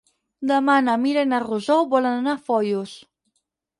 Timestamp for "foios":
2.49-2.97